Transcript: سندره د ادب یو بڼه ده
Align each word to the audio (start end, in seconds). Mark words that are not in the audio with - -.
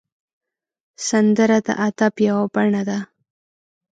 سندره 1.07 1.57
د 1.65 1.67
ادب 1.87 2.13
یو 2.27 2.37
بڼه 2.53 2.81
ده 2.89 2.99